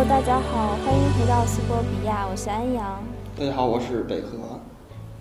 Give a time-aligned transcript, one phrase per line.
[0.00, 3.04] Hello，大家好，欢迎回到斯波比亚，我是安阳。
[3.38, 4.58] 大家好，我是北河。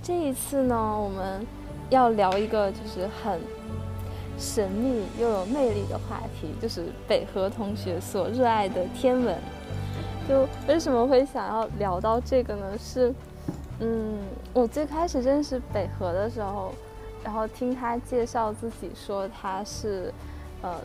[0.02, 1.46] 这一次呢，我们
[1.90, 3.42] 要聊一个就是很
[4.38, 9.36] 神秘又有魅力的话题，就是北河同学所热爱的天文。
[10.30, 12.78] 就为什么会想要聊到这个呢？
[12.80, 13.14] 是，
[13.82, 14.18] 嗯，
[14.54, 16.74] 我最开始认识北河的时候，
[17.22, 20.14] 然后听他介绍自己说他是，
[20.62, 20.76] 呃。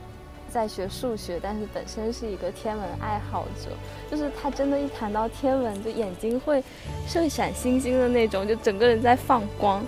[0.54, 3.70] 在学数学，但是本身是一个天文爱好者，
[4.08, 6.62] 就是他真的，一谈到天文，就眼睛会
[7.08, 9.84] 射闪星星的那种，就整个人在放光。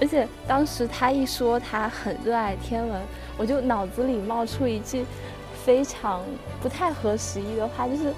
[0.00, 2.98] 而且当时他一说他很热爱天文，
[3.36, 5.04] 我就脑子里冒出一句
[5.66, 6.22] 非常
[6.62, 8.10] 不太合时宜的话，就是，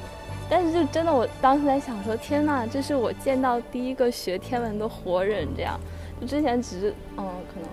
[0.49, 5.77] 但是就真的，我当时在想说，天呐，这是我见到第一个学天文的活人，这样。
[6.21, 7.69] 就之前只是嗯，可能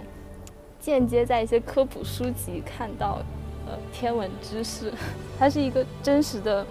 [0.80, 3.20] 间接在一些科普书籍看到。
[3.67, 4.94] 呃，天文知识，
[5.39, 6.66] 它是一个真实的，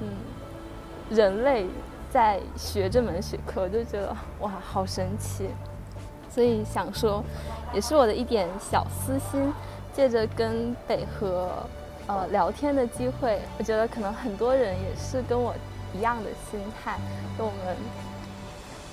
[0.00, 0.08] 嗯，
[1.10, 1.66] 人类
[2.10, 5.48] 在学这门学科，我就觉得哇，好神奇，
[6.30, 7.24] 所以想说，
[7.74, 9.52] 也是我的一点小私心，
[9.92, 11.50] 借着跟北河
[12.06, 15.52] 呃聊天的机会，我觉得可能很多人也是跟我
[15.92, 16.98] 一样的心态，
[17.36, 17.76] 跟我们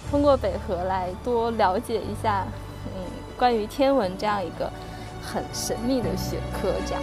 [0.10, 2.48] 通过北河来多了解一下，
[2.88, 3.06] 嗯，
[3.38, 4.72] 关于天文这样一个。
[5.24, 7.02] 很神秘的学科，这样。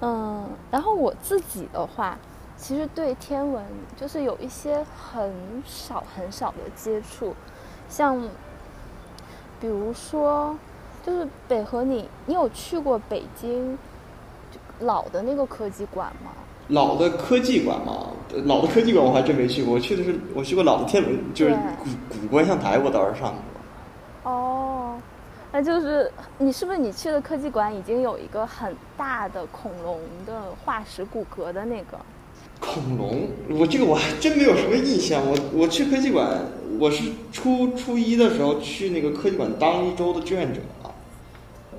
[0.00, 2.18] 嗯，然后我自己的话，
[2.56, 3.64] 其实对天文
[3.96, 5.32] 就是有一些很
[5.64, 7.34] 少很少的接触，
[7.88, 8.20] 像，
[9.58, 10.54] 比如说，
[11.04, 13.76] 就是北河，你你有去过北京？
[14.80, 16.30] 老的那个科技馆吗？
[16.68, 18.08] 老的科技馆吗？
[18.44, 19.74] 老的科技馆我还真没去过。
[19.74, 24.30] 我去的是我去过老的天文，就是古古观象台，我倒是上过。
[24.32, 24.96] 哦，
[25.52, 31.98] 那就是你是不是你去的科技馆已经有一个很大的恐龙的化石骨骼的那个？
[32.58, 33.28] 恐龙？
[33.50, 35.22] 我这个我还真没有什么印象。
[35.24, 36.40] 我我去科技馆，
[36.80, 40.60] 我是初初一的时候去那个科技馆当一周的志愿者。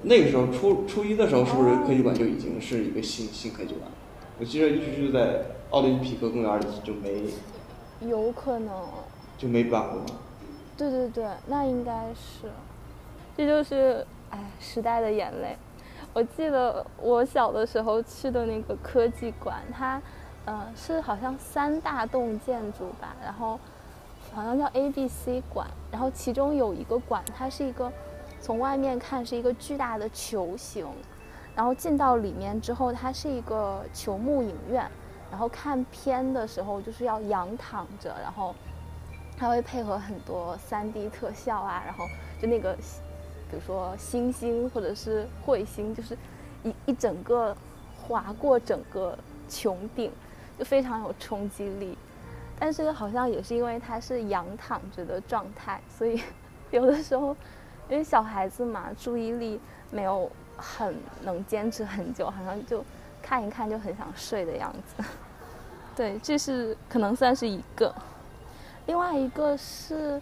[0.03, 3.89] 那个时候初初一的时候，是不是科技馆就已经是一个新新科技馆？
[4.39, 5.41] 我记得一直就在
[5.71, 7.23] 奥林匹克公园里就没，
[8.07, 8.73] 有可能
[9.37, 10.01] 就没搬过。
[10.77, 12.47] 对对对，那应该是，
[13.35, 15.57] 这就是哎时代的眼泪。
[16.13, 20.01] 我记得我小的时候去的那个科技馆，它
[20.45, 23.59] 嗯是好像三大栋建筑吧，然后
[24.31, 27.91] 好像叫 A B C 馆，然后其中有一个馆，它是一个。
[28.47, 30.87] 从外面看是一个巨大的球形，
[31.53, 34.89] 然后进到里面之后，它是一个球幕影院，
[35.29, 38.55] 然后看片的时候就是要仰躺着，然后
[39.35, 42.05] 它会配合很多 3D 特效啊，然后
[42.41, 42.73] 就那个，
[43.51, 46.17] 比如说星星或者是彗星，就是
[46.63, 47.53] 一一整个
[48.01, 49.19] 划过整个
[49.49, 50.09] 穹顶，
[50.57, 51.97] 就非常有冲击力。
[52.57, 56.21] 但是好像也是因为它是仰躺着的状态，所以
[56.71, 57.35] 有的时候。
[57.89, 59.59] 因为小孩子嘛，注意力
[59.91, 60.93] 没有很
[61.23, 62.83] 能坚持很久，好像就
[63.21, 65.03] 看一看就很想睡的样子。
[65.95, 67.93] 对，这是可能算是一个。
[68.85, 70.21] 另外一个是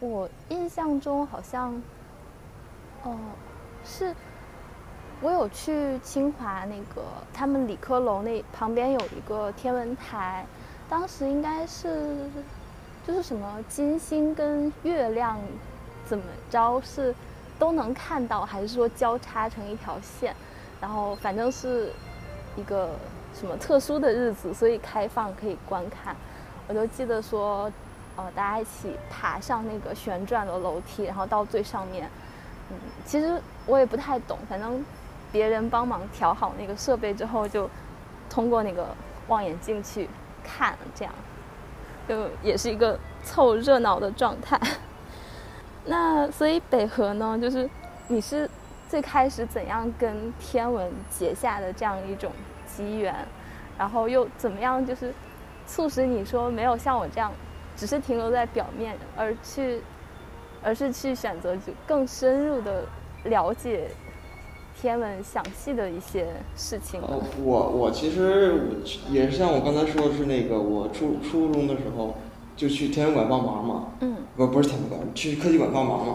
[0.00, 1.82] 我印象中好像，
[3.02, 3.16] 哦，
[3.84, 4.14] 是
[5.20, 10.44] 我有去清华那个他们理科楼那旁边有一个天文台，
[10.88, 12.16] 当时应该是
[13.06, 15.38] 就是什么金星跟月亮。
[16.06, 17.14] 怎么着是
[17.58, 20.34] 都能看到，还是说交叉成一条线？
[20.80, 21.92] 然后反正是
[22.56, 22.90] 一个
[23.34, 26.14] 什么特殊的日子，所以开放可以观看。
[26.68, 27.70] 我就记得说，
[28.16, 32.10] 呃，大家一起爬上那个旋转的楼梯，然后到最上面。
[32.70, 34.84] 嗯，其实我也不太懂，反正
[35.30, 37.68] 别人帮忙调好那个设备之后，就
[38.28, 38.88] 通过那个
[39.28, 40.08] 望远镜去
[40.42, 41.14] 看，这样
[42.08, 44.60] 就也是一个凑热闹的状态。
[45.84, 47.68] 那所以北河呢，就是
[48.06, 48.48] 你是
[48.88, 52.30] 最开始怎样跟天文结下的这样一种
[52.66, 53.12] 机缘，
[53.76, 55.12] 然后又怎么样就是
[55.66, 57.32] 促使你说没有像我这样，
[57.76, 59.80] 只是停留在表面，而去，
[60.62, 62.84] 而是去选择就更深入的
[63.24, 63.88] 了解
[64.80, 67.00] 天文详细的一些事情。
[67.42, 68.60] 我我其实
[69.10, 72.14] 也是像我刚才说的是那个我初初中的时候。
[72.56, 76.14] 就去天文馆帮忙嘛，嗯，不不是天文馆，去科技馆帮忙嘛。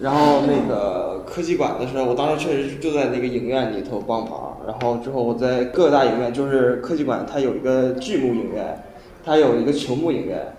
[0.00, 4.56] 然后那个科技馆的时候，我当时确实就在那个影院里头帮忙。
[4.66, 8.80] 然后之后我在各大影院，就是科技馆它有一个巨幕影院，
[9.24, 10.54] 它有一个球幕影院，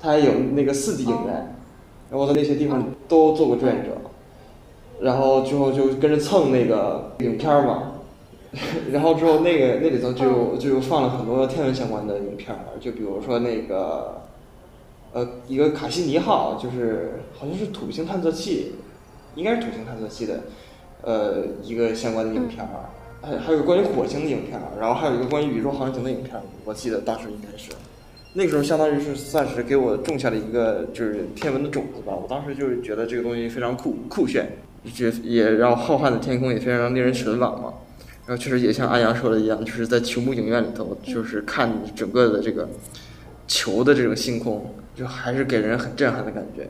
[0.00, 1.34] 它有那个四 D 影院，
[2.10, 3.90] 然后我在那些地方都做过志愿者，
[5.00, 7.92] 然后之后就跟着蹭那个影片儿嘛，
[8.92, 14.22] 然后之后那个那里头就就放了很多天文相关的影片儿，就比如说那个
[15.16, 18.72] 呃一个卡西尼号，就是好像是土星探测器，
[19.34, 20.40] 应该是土星探测器的
[21.00, 22.68] 呃一个相关的影片儿。
[23.22, 27.72] 还还有关于火星的影片儿，然后还有一个关于宇宙航行的影片儿，我记得当时应该是，
[28.34, 32.14] 那个时候相当于是算是给我种下了一个就是天文的种子吧。
[32.14, 34.46] 我当时就是觉得这个东西非常酷酷炫，
[34.94, 37.72] 觉也让浩瀚的天空也非常令人神往嘛。
[38.26, 42.68] 然后确实也像安阳说的一样，就是在球幕影院里头，就是看整个的这个
[43.48, 46.66] 球的这种星空，就还是给人很震撼的感觉。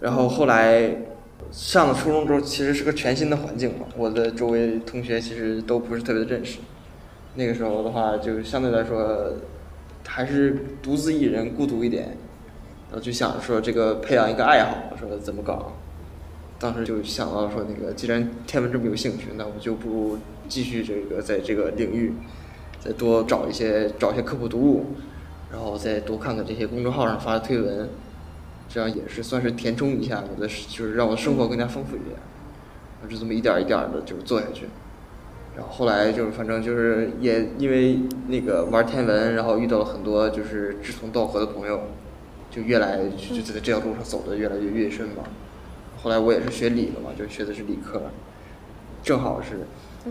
[0.00, 0.96] 然后后来。
[1.52, 3.86] 上了初中之后，其实是个全新的环境嘛。
[3.96, 6.58] 我的周围同学其实都不是特别的认识。
[7.34, 9.32] 那个时候的话，就相对来说，
[10.08, 12.16] 还是独自一人，孤独一点。
[12.88, 15.72] 然后就想说，这个培养一个爱好，说怎么搞？
[16.58, 20.18] 当时就想到说，那个既然天文这么有兴趣，那我就不如
[20.48, 22.12] 继续这个在这个领域，
[22.80, 24.86] 再多找一些找一些科普读物，
[25.56, 27.88] 然后再多看看这些公众号上发的推文。
[28.68, 32.16] 这样也是算是填充一下我的，就是让我的生活更加丰富一点。
[33.00, 34.66] 我就这么一点一点的，就是做下去。
[35.56, 41.80] 然后后来就是反正就是也因为那个玩天文，然后遇到了很多就是志同道合的朋友，
[42.50, 45.22] 就越来就在这条路上走的越来越越深吧。
[46.02, 48.02] 后来我也是学理的嘛，就学的是理科，
[49.02, 49.60] 正好是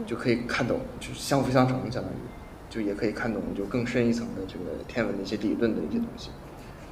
[0.08, 2.16] 就可以看懂，就是相辅相成，相当于
[2.76, 6.30] 就也可以看懂就更深一层的这个天文的一些理论的一些东西。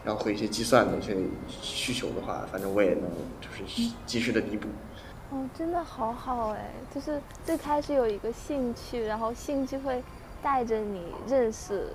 [0.05, 1.15] 然后和一些计算的一些
[1.49, 3.03] 需求的话，反正我也能
[3.39, 4.67] 就是及时的弥补。
[5.31, 10.03] 哦，真的好好哎，就是最开始有一个兴趣，然后兴趣会
[10.41, 11.87] 带着你认识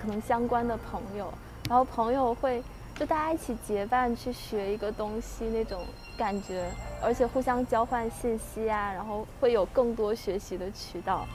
[0.00, 1.32] 可能相关的朋友，
[1.68, 2.62] 然后朋友会
[2.94, 5.84] 就大家一起结伴去学一个东西那种
[6.16, 6.64] 感觉，
[7.02, 11.26] 而且互相交换信息啊，然后会有更多学习的渠道。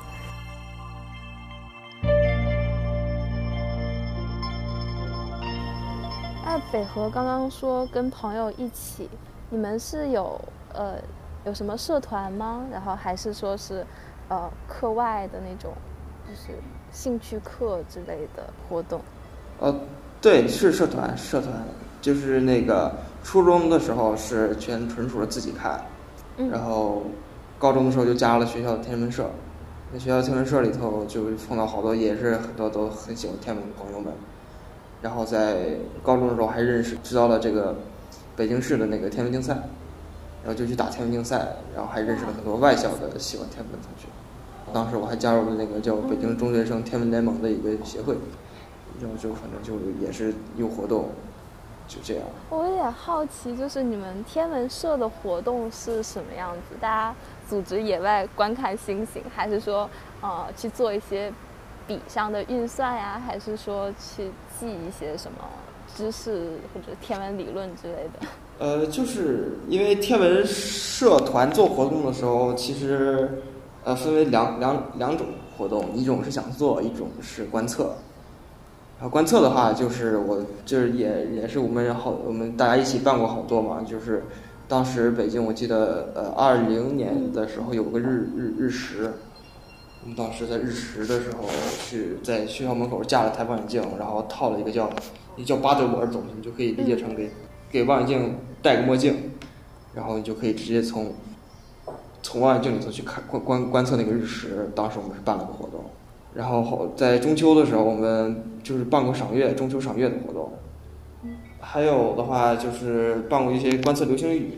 [6.56, 9.10] 那北河刚刚说跟朋友一起，
[9.50, 10.40] 你们是有
[10.74, 10.94] 呃
[11.44, 12.66] 有什么社团吗？
[12.72, 13.86] 然后还是说是
[14.30, 15.74] 呃课外的那种，
[16.26, 16.58] 就是
[16.94, 19.02] 兴趣课之类的活动？
[19.60, 19.76] 呃，
[20.22, 21.52] 对，是社团，社团
[22.02, 22.90] 就是那个
[23.22, 25.84] 初中的时候是全纯属的自己看，
[26.38, 27.04] 然后
[27.60, 29.30] 高中的时候就加入了学校的天文社，
[29.92, 34.14] 在学校天文社里头就碰到好多也是很多都很喜欢天文的朋友们。
[35.06, 35.68] 然后在
[36.02, 37.76] 高中的时候还认识知道了这个
[38.36, 39.54] 北京市的那个天文竞赛，
[40.44, 44.08] 然后就去打天文竞赛，然后还认识了很多外校的喜欢天文的同学。
[44.74, 48.16] 当时我还加入了那个叫北京中学生天文联盟的一个协会，
[49.00, 51.10] 然后就反正就也是有活动，
[51.88, 52.24] 就这样。
[52.50, 56.76] 我有点好奇，就是你们天文社的活动是什么样子？
[56.82, 57.16] 大家
[57.48, 59.88] 组织野外观看星星，还是说
[60.22, 61.32] 呃去做一些？
[61.88, 65.38] 笔上的运算呀，还是说去记一些什么
[65.96, 68.28] 知识或者天文理论之类的？
[68.58, 73.44] 呃，就是因为天文社团做活动的时候，其实
[73.84, 75.28] 呃分为两两两种
[75.58, 77.96] 活动，一种是讲座，一种是观测。
[78.98, 84.24] 然后观测的话，就是我就是也也是我们好我们大家一起办过好多嘛，就是
[84.68, 89.14] 当时北京我记得呃二零年的时候有个日日日食。
[90.06, 91.50] 我们当时在日食的时候，
[91.84, 94.88] 去在学校门口架了台望远镜，然后套了一个叫
[95.36, 97.32] 一叫巴德膜的东西，你就可以理解成给
[97.72, 99.32] 给望远镜戴个墨镜，
[99.96, 101.12] 然后你就可以直接从
[102.22, 104.70] 从望远镜里头去看观观观测那个日食。
[104.76, 105.84] 当时我们是办了个活动，
[106.36, 110.52] 然后后在中秋的时候，我们就是办过赏月中秋赏月的活动，
[111.60, 114.54] 还有的话就是办过一些观测流星雨。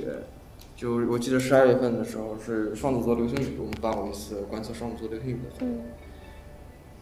[0.77, 5.85] 就我记得十二月份的时候是双子座流星雨，我们办过一次观测双子座流星雨的活动。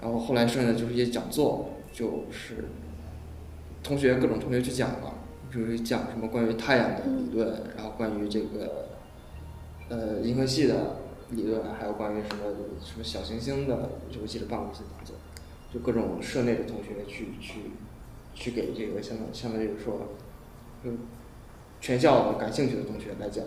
[0.02, 2.70] 然后后来剩下的就是一些讲座，就是
[3.84, 5.16] 同学各种同学去讲嘛，
[5.54, 8.88] 就是讲什么关于太阳的理论，然后关于这个
[9.90, 10.96] 呃银河系的
[11.32, 15.18] 理论，还有关于什么什么小行星的，就我记得办过一次讲座，
[15.74, 17.60] 就各种社内的同学去去
[18.34, 20.00] 去给这个相当相当于说，
[20.82, 20.92] 就，
[21.82, 23.44] 全校感兴趣的同学来讲。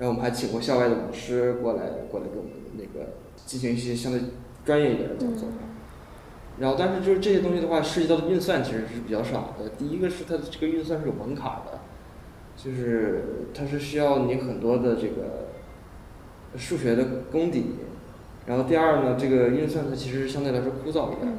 [0.00, 4.22] 然后我们还请过校外的老师过来，过来给我们那个进行一些相对
[4.64, 5.46] 专业一点的讲座。
[6.58, 9.68] 然后，但是就是这些东西的话，涉及到的运算其实是比较少的。
[9.78, 11.80] 第一个是它的这个运算是有门槛的，
[12.56, 15.48] 就是它是需要你很多的这个
[16.56, 17.76] 数学的功底。
[18.46, 21.32] 然后第二呢，这个运算它其实相对来说枯燥一点。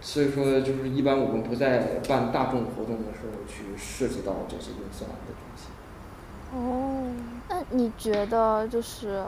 [0.00, 5.68] 所以说就是一般我们不在办大众活动的时候去涉及到这些运算的东西。
[6.54, 7.10] 哦，
[7.48, 9.24] 那你觉得就是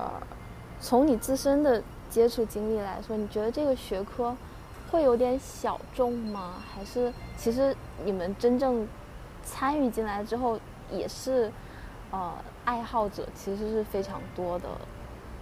[0.81, 4.37] 从你自身的接触经历来说，你觉得这个学科
[4.91, 6.55] 会有点小众吗？
[6.73, 8.87] 还是其实你们真正
[9.45, 10.59] 参与进来之后，
[10.93, 11.51] 也是
[12.13, 12.33] 呃
[12.65, 14.69] 爱好者其实是非常多的。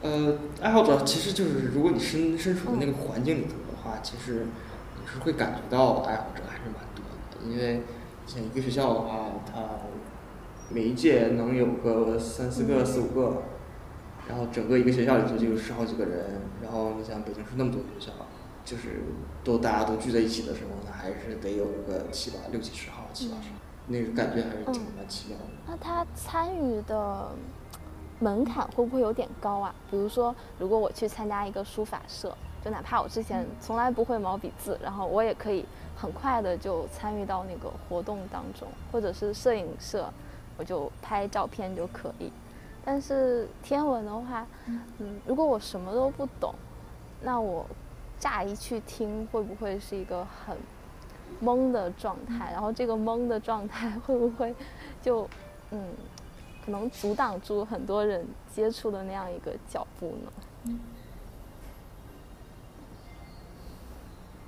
[0.00, 4.46] 呃，爱好者其实就是如果你身身处的那个环境里头的话，其实
[5.00, 7.82] 你是会感觉到爱好者还是蛮多的，因为
[8.26, 9.60] 像一个学校的话，它
[10.70, 13.42] 每一届能有个三四个、四五个，
[14.28, 18.12] 然后整个一个学校里头就有十好几个人，然后你想北京市那么多学校，
[18.64, 19.02] 就是
[19.44, 23.50] 都大家都聚在一起的时候，那还是得有个七八六七十号、七八十，
[23.88, 25.44] 那个感觉还是挺蛮奇妙的。
[25.66, 27.28] 那他参与的
[28.18, 29.74] 门槛会不会有点高啊？
[29.90, 40.10] 比如说，如果我去参加一个书法社，就哪怕我之前从来不会毛笔字，然后我也可以很快的就参与到那个活动当中，或者是摄影社，
[40.56, 42.30] 我就拍照片就可以。
[42.84, 44.46] 但是天文的话，
[44.98, 46.54] 嗯，如果我什么都不懂，
[47.22, 47.66] 那我
[48.18, 50.56] 乍一去听，会不会是一个很
[51.42, 52.52] 懵的状态？
[52.52, 54.54] 然后这个懵的状态会不会
[55.00, 55.28] 就
[55.70, 55.88] 嗯，
[56.64, 60.78] 可能阻挡住很多人接触的那样一个脚步呢？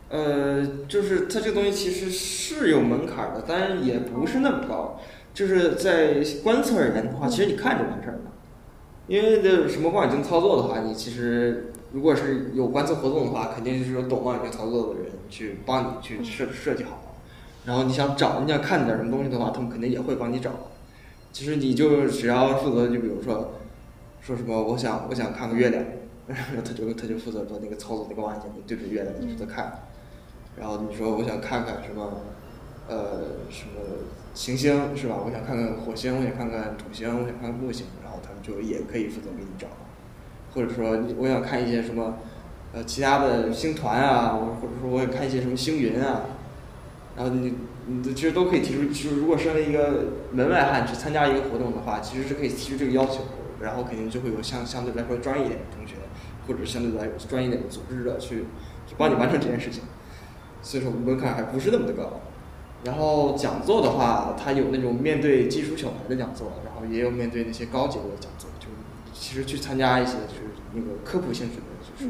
[0.08, 5.00] 呃，就是它这个东西其实是有门槛的，但是也不是那么高。
[5.36, 8.32] 就是在观测而言的话，其实你看就完事儿了。
[9.06, 17.14] 因为这什么望远镜操作的话，你其实如果是有观测活动的话，肯定就是有懂望远镜操作的人去帮你去设设计好。
[17.66, 20.52] 然后你想找你想看点什么东西的话，他们肯定也会帮你找。
[21.32, 23.52] 其实你就只要负责，就比如说
[24.22, 25.84] 说什么，我想我想看个月亮，
[26.26, 29.82] 然 后他就他就负责做那个操作那个望远镜，对着月亮你负责看。
[30.58, 32.10] 然后你说我想看看什么，
[32.88, 33.82] 呃，什么
[34.36, 35.16] 行星是吧？
[35.24, 39.66] 我想看看火星，我想看看土星，我想看看木星，然后他们就也可以负责给你找。
[40.52, 42.18] 或者说我想看一些什么，
[42.74, 46.20] 呃，其他的星团啊，或者说我想看一些什么星云啊，
[47.16, 47.54] 然后你
[47.86, 53.22] 你其实都可以提出，就是如果身为一个门外汉去参加一个活动的话，其实是可以提出这个要求，
[53.62, 55.94] 然后肯定就会有相相对来说专业点的同学，
[56.46, 58.44] 或者相对来专业点的组织者去
[58.86, 59.82] 去帮你完成这件事情。
[60.60, 62.20] 所以说门槛还不是那么的高，
[62.86, 68.68] 然后讲座的话，它有那种面对技术小白的讲座，然后也有面对那些高级的讲座，就
[69.12, 72.08] 其实去参加一些就是那个科普性质的，就是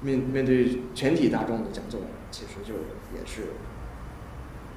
[0.00, 2.00] 面面对全体大众的讲座，
[2.32, 2.74] 其实就
[3.16, 3.52] 也是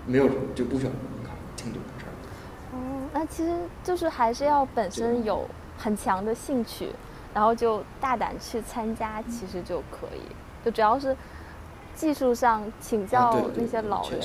[0.06, 2.14] 没有就不需要门槛，挺多事儿。
[2.74, 5.48] 哦，那其实就是还是要本身有
[5.80, 6.90] 很强的兴趣，
[7.34, 10.22] 然后就大胆去参加，其实就可以，
[10.64, 11.18] 就只要是。
[11.96, 14.22] 技术上请教那些老人，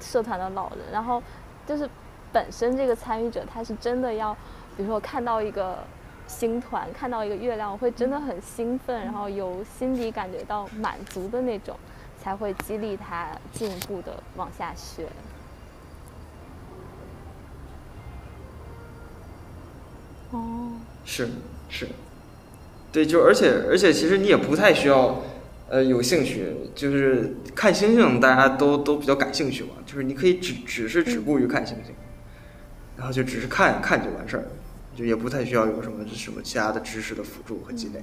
[0.00, 1.22] 社团的老人，然后
[1.66, 1.88] 就是
[2.32, 4.34] 本身这个参与者他是真的要，
[4.76, 5.78] 比如说看到一个
[6.26, 11.76] 星团，看到一个月亮，我会真的很兴奋，然后由心底感觉到满足的那种，
[12.22, 15.06] 才会激励他进一步的往下学。
[20.32, 20.72] 哦，
[21.04, 21.28] 是
[21.68, 21.88] 是，
[22.92, 25.16] 对，就而且而且其实你也不太需要。
[25.68, 29.70] 呃，有兴趣就是看星星，大家都都比较感兴趣嘛。
[29.84, 31.92] 就是你可以只只是止步于看星星，
[32.96, 34.46] 然后就只是看看就完事儿，
[34.94, 38.00] 就也不太需要有什么什么其他的知识的辅助和积累。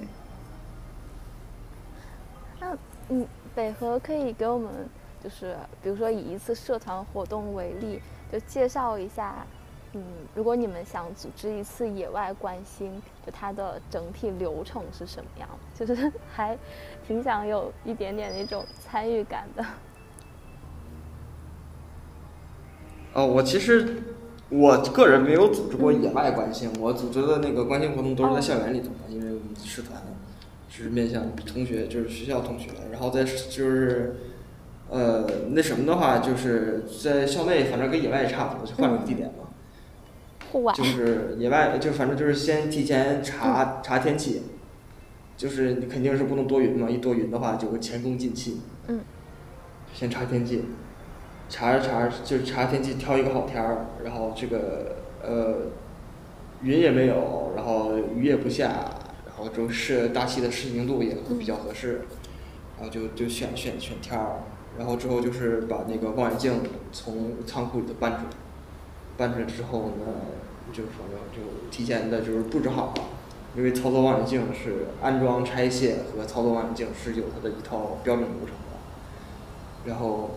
[2.60, 2.78] 那
[3.10, 4.70] 嗯，北河可以给我们
[5.24, 8.02] 就是比如说以一次社团活动为例，
[8.32, 9.46] 就介绍一下。
[9.96, 10.02] 嗯，
[10.34, 15.48] 如果你们想组织一次野外观星，就它的整体流程是什么样？
[15.76, 16.58] 就是 还
[17.08, 19.64] 挺想有一点点那种参与感的。
[23.14, 24.02] 哦，我其实
[24.50, 30.02] 我个人没有组织过野外观星，我组织的那个观星活动都是在校园里头嘛，因为我们社团
[30.70, 34.16] 是面向同学，就是学校同学，然后在就是
[34.90, 39.50] 呃那什么的话，就是在校内，反正跟野外也差不多，就换了个地点嘛。
[40.76, 44.44] 就是野外，就反正就是先提前查查天气，
[45.36, 48.62] 就是你肯定是不能多云嘛，一多云的话就会前功尽弃。
[48.88, 49.00] 嗯。
[49.94, 50.66] 先查天气，
[51.50, 55.72] 查着查着就查天气，挑一个好天儿，然后这个呃
[56.62, 58.70] 云也没有，然后雨也不下，
[59.26, 62.02] 然后就是大气的适应度也比较合适，
[62.78, 64.38] 然后就就选选选天儿，
[64.80, 66.54] 然后之后就是把那个望远镜
[66.92, 68.32] 从仓库里头搬出来，
[69.24, 70.14] 搬出来之后呢。
[70.72, 73.04] 就反正就提前的就是布置好了，
[73.56, 79.86] 因为操作望远镜是安装、拆卸和操作望远镜是有它的一套标准流程的。
[79.86, 80.32] 然后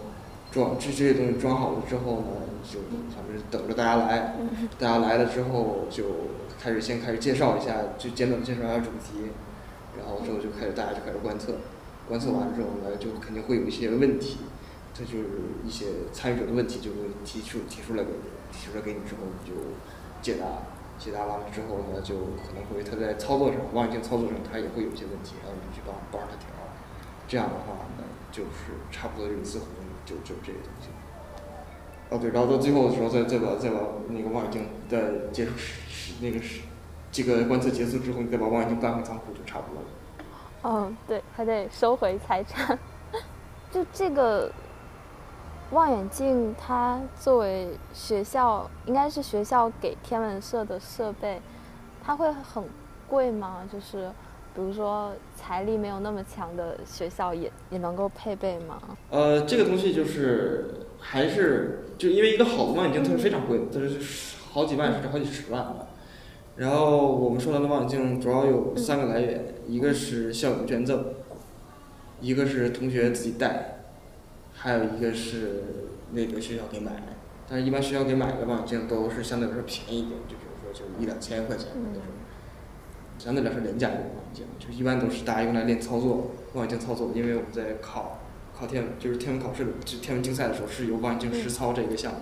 [0.52, 2.26] 装这这些东西装好了之后呢，
[2.62, 2.80] 就
[3.14, 4.34] 反正等着大家来，
[4.78, 6.04] 大家来了之后就
[6.60, 9.30] 开始先开始介绍一下，就简短的介绍一下主题，
[9.96, 11.54] 然后之后就开始大家就开始观测，
[12.06, 14.40] 观测完之后呢，就肯定会有一些问题，
[14.96, 15.28] 这就是
[15.64, 18.10] 一些参与者的问题就会提出提出来给
[18.52, 19.54] 提出来给你之后你就
[20.22, 20.46] 解答。
[20.98, 26.48] 解答完了之后呢，就可能会他在操作上望远镜操作上他也会有一些问题，然后你去帮帮他调。
[27.28, 29.66] 这样的话呢，就是差不多就似乎
[30.06, 30.88] 就就这些东西。
[32.08, 33.76] 哦对，然后到最后的时候再再把再把
[34.08, 36.62] 那个望远镜在结束时那个时
[37.12, 39.88] 这个观测结束之后，你再把望远镜搬回仓库就差不多了。
[40.64, 42.78] 嗯，对，还得收回财产。
[43.70, 44.50] 就这个。
[45.72, 51.40] 望远镜它作为学校，应该是学校给天文社的设备，
[52.04, 52.62] 它会很
[53.08, 53.62] 贵吗？
[53.72, 54.08] 就是
[54.54, 58.80] 比如说财力没有那么强的学校也也能够配备吗？
[59.10, 60.70] 呃，这个东西就是
[61.00, 65.88] 还是就因为一个好的望远镜它是非常贵的，它是好几万甚至好几十万的。
[66.54, 71.04] 然后我们说到的望远镜主要有三个来源，一个是校友捐赠，
[72.20, 73.75] 一个是同学自己带。
[74.58, 75.62] 还有一个是
[76.12, 76.90] 那个学校给买，
[77.48, 82.02] 但是一般学校给买的望远镜都是相对来说便宜一点，就比如说就一两千块钱那种，
[83.18, 88.18] 相对来说廉价一点望远镜，就一般都是大家用来练操作望远镜操作，因为我们在考
[88.58, 92.18] 考天文就是天文考试就天文竞赛的时候是有望远镜实操这个项目，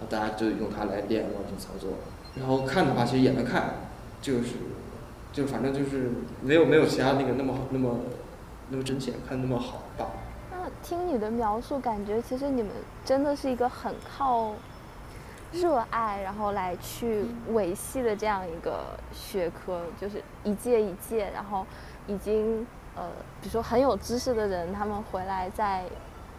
[0.00, 1.94] 啊大家就用它来练望远镜操作，
[2.38, 3.88] 然后看的话其实也能看，
[4.22, 4.50] 就是
[5.32, 6.10] 就反正就是
[6.40, 8.00] 没有没有其他那个那么那么
[8.70, 10.06] 那么真切，看那么好吧。
[10.84, 12.70] 听你的描述，感觉其实你们
[13.06, 14.52] 真的是一个很靠
[15.50, 21.64] 热爱，然后来去维系的这样一个学科，就是一届一届，然后
[22.06, 23.08] 已经呃，
[23.40, 25.84] 比如说很有知识的人，他们回来再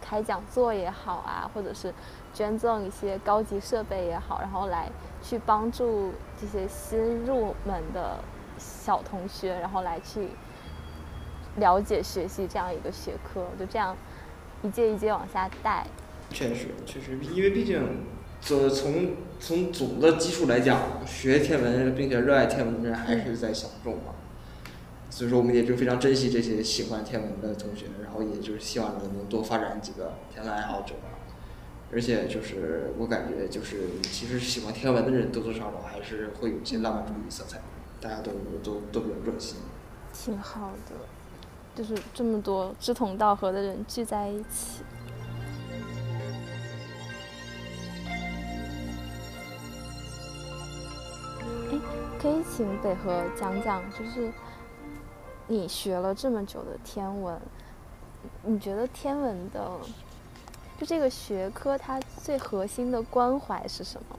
[0.00, 1.92] 开讲座也好啊，或者是
[2.32, 4.88] 捐赠一些高级设备也好，然后来
[5.20, 8.20] 去帮助这些新入门的
[8.58, 10.28] 小同学，然后来去
[11.56, 13.96] 了解学习这样一个学科，就这样。
[14.66, 15.86] 一届一届往下带，
[16.30, 17.80] 确实确实，因为毕竟，
[18.40, 24.14] 就从从总的基础来讲，学天文并且热爱天文的人还是在小众嘛。
[25.08, 30.94] 所以说，我们也就非常珍惜这些喜欢天文的同学，然后也就是希望能多发展几个天文爱好者。
[31.92, 37.60] 而且就是我感觉，就是其实喜欢天文的人多多少少还是会有一些浪漫主义色彩，
[38.00, 38.32] 大家都
[38.64, 39.58] 都都比较热心。
[40.12, 40.96] 挺好的。
[41.76, 44.82] 就是这么多志同道合的人聚在一起。
[51.70, 51.78] 哎，
[52.18, 54.32] 可以请北河讲讲，就是
[55.46, 57.38] 你学了这么久的天文，
[58.42, 59.70] 你觉得天文的
[60.78, 64.18] 就这个学科它最核心的关怀是什么？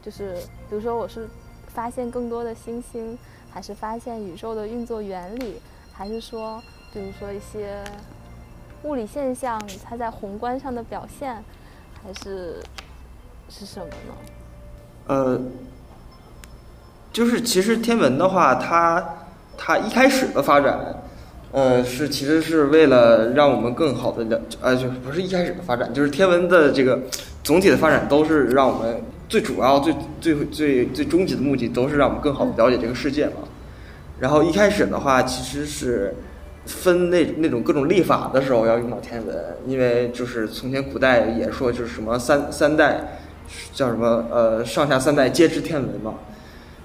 [0.00, 0.36] 就是
[0.68, 1.28] 比如说，我是
[1.66, 3.18] 发现更多的星星，
[3.50, 5.60] 还是发现宇宙的运作原理，
[5.92, 6.62] 还是说？
[6.94, 7.82] 比如说一些
[8.84, 11.34] 物理现象，它在宏观上的表现，
[12.00, 12.60] 还是
[13.48, 14.14] 是什么呢？
[15.08, 15.40] 呃，
[17.12, 19.04] 就是其实天文的话，它
[19.58, 20.78] 它一开始的发展，
[21.50, 26.96] 呃，是其实是为了让我们更好的了，呃，就不是一开始的发展，就是天文的这个
[27.42, 33.48] 总体的发展都是让我们最主要、最最最最终极的目的都是让我们更好的了解这个世界嘛。
[34.20, 36.14] 然后一开始的话，其实是。
[36.66, 43.18] 分那那种各种历法的时候要用到天文，因为就是从前古代也说就是什么三三代，
[43.74, 46.14] 叫什么呃上下三代皆知天文嘛，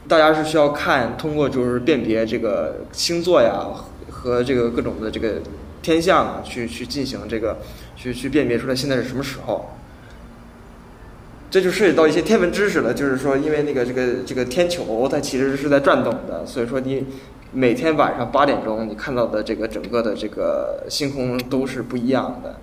[0.07, 3.67] 大家是需要看通过就是辨别这个星座呀
[4.09, 5.35] 和这个各种的这个
[5.81, 7.59] 天象啊去去进行这个
[7.95, 9.69] 去去辨别出来现在是什么时候，
[11.49, 17.05] 这就涉及到一些天文知识了，就是说因为那个这个这个天球它其实是在转动的，所以说你。
[17.51, 22.57] 每天晚上八点钟，你看到的这个整个的这个星空都是不一样的，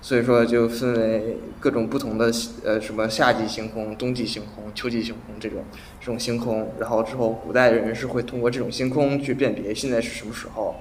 [0.00, 2.30] 所以说就分为各种不同的
[2.64, 5.64] 呃什么夏季星空、冬季星空、秋季星空这种
[5.98, 10.76] 这种星空，然后之后古代人是会通过这种星空去辨别现在是什么时候，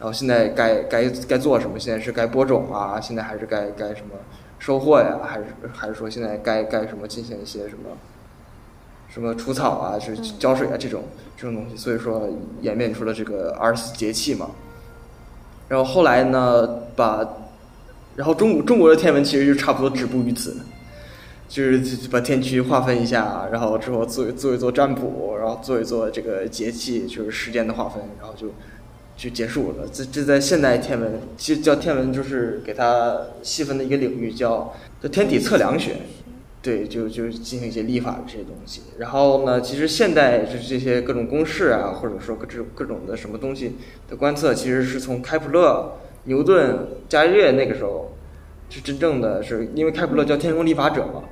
[0.00, 4.16] 然后现在该该该做什么，现在是该播种啊，现在还是该该什么
[4.58, 7.96] 收获呀，还是还是说现在该该什么进行一些什么。
[9.16, 11.02] 什么除草啊，是浇水啊，这种
[11.38, 12.28] 这种东西，所以说
[12.60, 14.50] 演变出了这个二十四节气嘛。
[15.68, 17.26] 然后后来呢，把，
[18.14, 20.58] 然后中国中国的天文其实就差不多止步于此，
[21.48, 28.48] 就是把天区划分一下，然后之后做做一做占卜，然后做一做这个节气，就是时间的划分，然后就
[29.16, 29.88] 就结束了。
[29.90, 35.96] 这这在现代天文，其实叫天文，就是给它细分的一个领域，叫叫天体测量学。
[36.66, 38.80] 对，就就进行一些立法的这些东西。
[38.98, 43.76] 然后呢，其实现代就是这些各种公式啊，或者说各种各种的什么东西
[44.08, 45.92] 的观测，其实是从开普勒、
[46.24, 48.16] 牛顿、伽利略那个时候，
[48.68, 51.22] 是真正的是因为开普勒叫天空立法者嘛，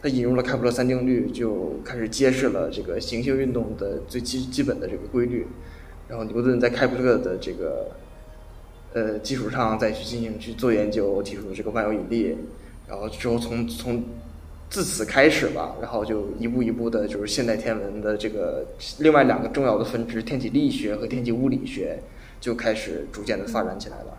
[0.00, 5.48] 他引入了开普勒三定律，就开始揭示了这个行星运动的最基基本的这个规律。
[6.06, 7.90] 然后牛顿在开普勒的这个
[8.92, 12.36] 呃基础上再去进行去做研究，提出这个万有引力。
[12.86, 14.04] 然后之后从从
[14.70, 18.66] 自此开始吧，然后就一步一步的，就是现代天文的这个
[18.98, 22.00] 另外两个重要的分支——天体力学和天体物理学，
[22.40, 24.18] 就开始逐渐的发展起来了。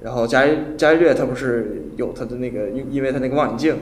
[0.00, 3.76] 然后伽利伽利略他不是有他的那个，因因为他那个望远镜，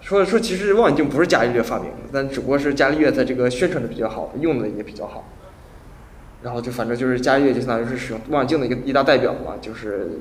[0.00, 5.28] 说说其实望远镜不是伽利略发明的，但只不过是伽利略他这个宣传的比较好，用的也比较好。
[6.42, 10.18] 然后就反正就是伽利略就相当于是使用望远镜的一个一大代表嘛，就是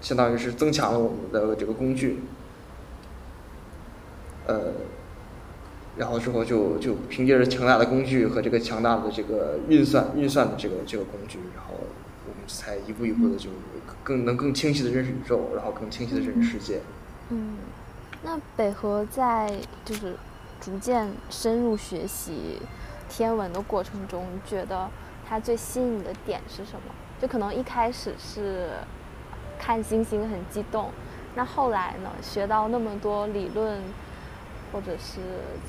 [0.00, 2.20] 相当于是增强了我们的这个工具。
[4.46, 4.72] 呃，
[5.96, 11.74] 然后之后就就凭借着强大的工具和这个强大的这个运算运算的这个这个工具，然后
[12.26, 13.50] 我们才一步一步的就
[14.02, 16.80] 更能更清晰的认识宇宙，然后更清晰的认识世界。
[17.28, 17.56] 嗯，
[18.22, 19.52] 那北河在
[19.84, 20.16] 就是
[20.60, 22.58] 逐渐深入学习
[23.08, 24.88] 天文的过程中，觉得
[25.28, 26.94] 它最吸引你的点是什么？
[27.20, 28.70] 就可能一开始是
[29.58, 30.90] 看星星很激动，
[31.36, 33.78] 那后来呢，学到那么多理论。
[34.72, 35.20] 或者是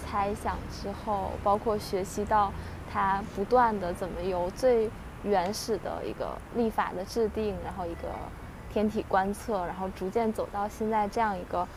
[0.01, 2.51] 猜想之后，包括学习到
[2.89, 4.89] 它不断的怎么由最
[5.25, 8.07] 原始的一个立法的制定，然后一个
[8.71, 11.67] 天体观测，然后逐渐走到现在这样一个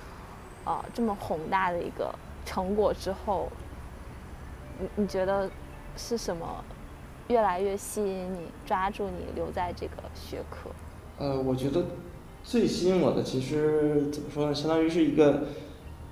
[0.64, 3.48] 呃这么宏大的一个成果之后，
[4.78, 5.50] 你你觉得
[5.96, 6.64] 是什么
[7.26, 10.70] 越来越吸引你，抓住你留在这个学科？
[11.18, 11.82] 呃，我觉得
[12.44, 15.44] 最吸引我的其实怎么说呢，相当于是一个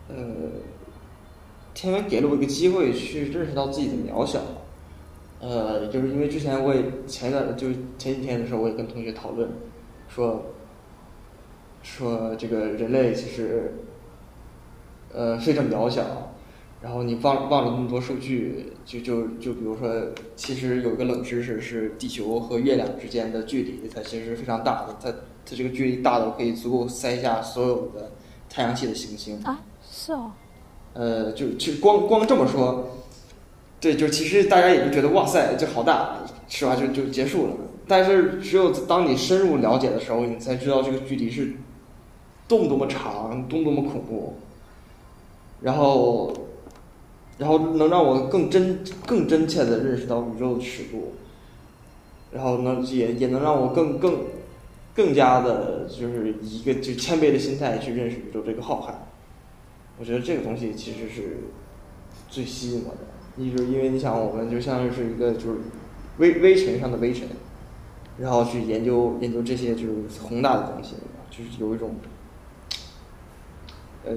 [0.09, 0.17] 呃。
[1.75, 4.41] 天文给了我一个机会去认识到自己的渺小，
[5.41, 7.67] 呃，就是因为之前我也前一段就
[7.99, 9.51] 前几天的时候，我也跟同学讨论，
[10.09, 10.43] 说，
[11.83, 13.75] 说这个人类其实，
[15.13, 16.33] 呃，非常渺小，
[16.81, 19.91] 然后你忘忘了那么多数据，就就就比如说，
[20.37, 28.13] 其实有一个冷知识是地球和月亮之间的距离，它其实是非常大的，它它这个距离大到可以足够塞下所有的
[28.49, 30.31] 太阳系的行星啊，是哦。
[30.95, 32.89] 呃，就就光光这么说，
[33.81, 36.75] 对，就其实大家也就觉得哇塞，这好大，是吧？
[36.77, 37.53] 就就结束了。
[37.87, 41.53] 但是只有当你深入了解的时候，你才知道这个距离是
[42.49, 44.37] 多么多么长，多么多么恐怖。
[45.61, 46.33] 然后，
[47.39, 51.15] 然后能让我更真、更真切的认识到宇宙的尺度，
[52.33, 54.21] 然后能也也能让我更更
[54.95, 58.93] 更加的，就是以一个就谦卑的心态去认识宇宙这个浩瀚。
[59.97, 61.39] 我觉得这个东西其实是
[62.29, 62.99] 最吸引我的，
[63.37, 65.59] 一是因为你想，我们就相当于是一个就是
[66.19, 67.29] 微微尘上的微尘，
[68.19, 70.97] 然后去研究研究这些就是宏大的东西，
[71.31, 71.95] 就是有一种
[74.05, 74.13] 呃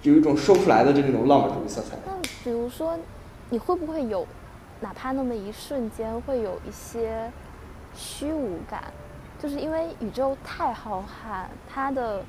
[0.00, 1.98] 有一种说不出来的这种浪漫主义色彩。
[2.06, 2.12] 那
[2.42, 2.98] 比如说，
[3.50, 4.26] 你会不会有
[4.80, 7.30] 哪怕那么一瞬间会有一些
[7.94, 8.84] 虚无感？
[9.38, 12.24] 就是因为宇宙太浩瀚，它的。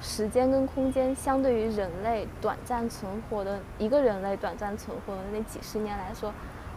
[0.00, 6.32] 时间跟空间相对于人类短暂存活的一个人类短暂存活的那几十年来说，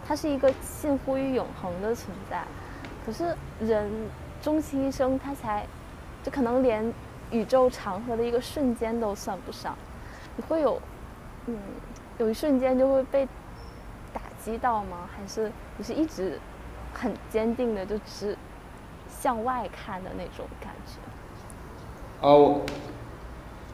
[0.06, 2.42] 它是一个近乎于永恒的存在。
[3.06, 3.90] 可是人
[4.40, 5.64] 终其一生，他才
[6.22, 6.92] 就可能连
[7.30, 9.76] 宇宙长河的一个瞬间都算不上。
[10.36, 10.80] 你会有
[11.46, 11.58] 嗯，
[12.18, 13.26] 有一瞬间就会被
[14.12, 15.08] 打击到吗？
[15.16, 16.38] 还是你是一直
[16.92, 18.36] 很坚定的，就只
[19.08, 22.26] 向外看的那种感觉？
[22.26, 22.60] 哦。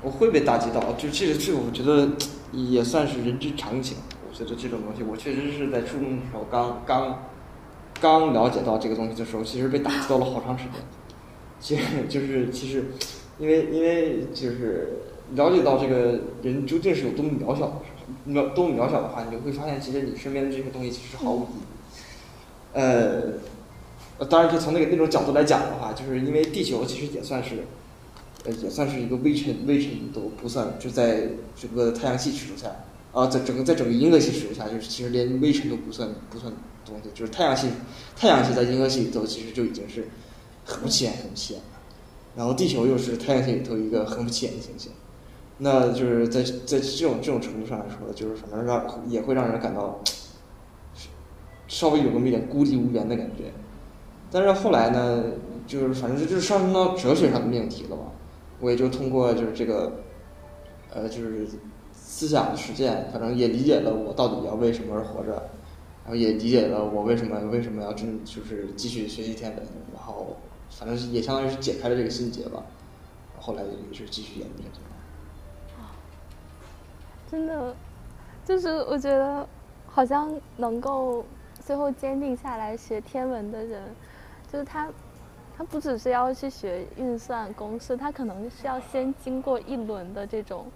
[0.01, 2.09] 我会被打击到，就这个这个，我觉得
[2.53, 3.97] 也算是人之常情。
[4.31, 7.25] 我觉得这种东西，我确实是在初中的时候刚刚
[8.01, 10.81] 刚了解到这个东西的时候，其实被打击到了好长时间。
[11.59, 12.85] 其实就是其实，
[13.39, 15.01] 因为因为就是
[15.35, 22.75] 了解到这个人究竟是有多么渺小的时候，渺多么渺小的话，你就会发现，其实你身边的这些东西其实毫无意义。
[22.75, 27.65] 呃，当然，就从那个那种角度来讲的话，就是因为地球其实也算是。
[28.44, 32.68] 呃，也算是一个微尘，微尘都不算，就在整个太阳系尺度下，
[33.12, 36.53] 啊，在整个在整个银河系尺度下，就是其实连微尘都不算，不算
[36.87, 37.11] 东西。
[37.14, 37.68] 就是太阳系，
[38.16, 40.09] 太阳系在银河系里头其实就已经是
[40.64, 41.62] 很不起眼、很不起眼。
[42.37, 44.92] 然后地球又是太阳系里头一个很不起眼的行星，
[45.59, 50.01] 那就是在在这种这种程度上来说，就是反正让也会让人感到
[51.66, 53.53] 稍微有那么一点孤立无援的感觉。
[54.31, 55.24] 但是后来呢，
[55.66, 58.03] 就是反正这就是上升到哲学上的命题了吧，
[58.61, 59.92] 我也就通过就是这个，
[60.92, 61.47] 呃，就是
[61.92, 65.33] 思想的实践，反正也理解了我到底要为什么而活着，
[66.05, 70.37] 然后也理解了我为什么为什么要真就是继续学习天文，然后
[70.71, 72.62] 反正也相当于是解开了这个心结吧。
[73.38, 74.81] 后来也是继续研究下去。
[77.31, 77.77] 真的，
[78.44, 79.47] 就是我觉得
[79.87, 81.25] 好像能够
[81.64, 83.83] 最后坚定下来学天文的人，
[84.51, 84.88] 就是他，
[85.59, 90.71] 他不只是要去学运算公式，他可能是要先经过一轮的这种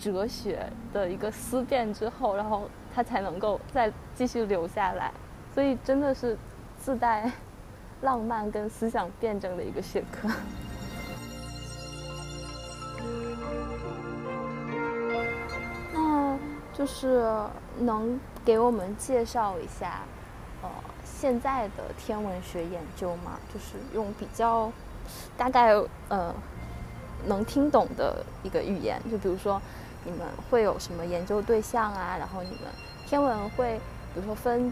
[0.00, 2.62] 哲学的一个思辨之后，然后
[2.94, 5.12] 他才能够再继续留下来。
[5.54, 6.38] 所以真的是
[6.78, 7.30] 自带
[8.00, 10.26] 浪漫跟思想辩证的一个学科。
[15.92, 16.38] 那
[16.72, 17.30] 就是
[17.78, 20.00] 能给我们介绍一下，
[20.62, 20.70] 呃，
[21.24, 23.38] 现在的天文学研究嘛？
[23.50, 24.70] 就是用比较
[25.38, 25.72] 大概
[26.10, 26.34] 呃
[27.24, 29.58] 能听懂的一个语言，就比如说
[30.04, 32.14] 你们会有什么研究对象啊？
[32.18, 32.58] 然后你们
[33.06, 33.80] 天文会
[34.12, 34.70] 比如说分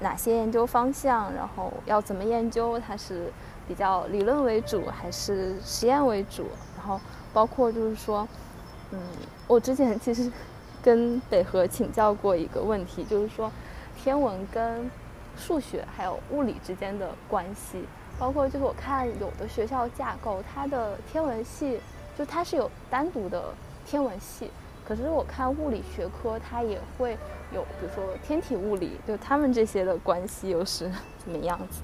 [0.00, 1.32] 哪些研究方向？
[1.34, 2.76] 然后要怎么研究？
[2.80, 3.32] 它是
[3.68, 6.48] 比较理论为主还是实验为主？
[6.76, 7.00] 然后
[7.32, 8.26] 包括就是说，
[8.90, 8.98] 嗯，
[9.46, 10.28] 我之前其实。
[10.82, 13.52] 跟北河请教过一个问题，就是说，
[14.02, 14.90] 天文跟
[15.40, 17.82] 数学还有物理之间的关系，
[18.18, 21.80] 包括就是我看有的学校架构，它的天文系
[22.16, 23.54] 就它是有单独的
[23.86, 24.50] 天文系，
[24.86, 27.16] 可是我看物理学科它也会
[27.52, 31.80] 有，比如说天体物理，就他们这些的关系又是怎么样子？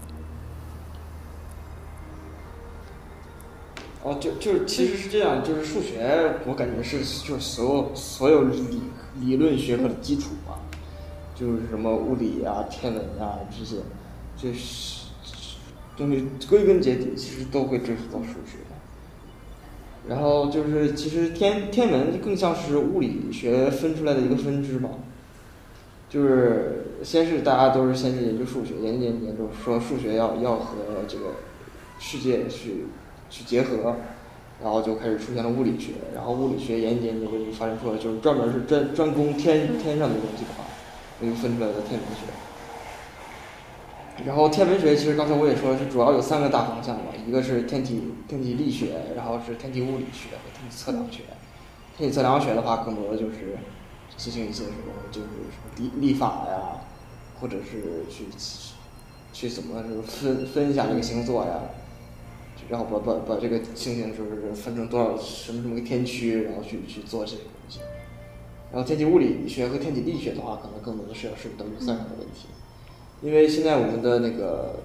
[4.03, 8.83] 哦，就就其实是这样，就是数学，我感觉是就是所有所有理
[9.17, 10.59] 理论学科的基础嘛，
[11.37, 13.77] 就是什么物理啊、天文啊这些，
[14.37, 15.07] 就是
[15.97, 18.59] 东西归根结底其实都会追溯到数学。
[20.09, 24.91] 然后就是其实天天文更像是物理学分出来的一个分支嘛，
[26.09, 31.27] 就是先是大家都是先去研究数学，研究研究研究，说数学要要和这个
[31.99, 32.87] 世界去。
[33.29, 33.97] 去结合，
[34.63, 40.51] 然后就开始出现了物理学，然后物理学研究研究就发展出来，就是专门是专专攻天天上的东西的
[41.17, 42.27] 话，那就分出来了天文学。
[44.25, 51.25] 然后天文学其实刚才我也说了，是主要有三个大方向嘛，一个是天体天体力学，然后是天体物理学和天体测量学。
[51.99, 53.59] 天体测量学的话，更多的就是
[54.17, 54.77] 进行一些什么，
[55.11, 55.27] 就是
[55.77, 56.81] 历历法呀，
[57.41, 58.25] 或者是去
[59.33, 61.61] 去怎么就分分一下这个星座呀。
[62.69, 67.81] 然后把把把这个星星就是分成多少什么什么个天区，然后去去做这些东西。
[68.73, 72.49] 然后天体物理学和天体力学的话，可能更多的是要涉及到运算上的问题。
[73.23, 74.81] 因为现在我们的那个